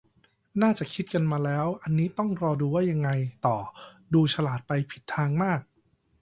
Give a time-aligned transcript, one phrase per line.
[0.61, 2.07] น่าจะคิดกันมาแล้ว อันนี้
[2.41, 3.09] รอดูว่ายังไง
[3.45, 3.57] ต่อ
[4.13, 5.59] ดูฉลาดไปผิดทางมาก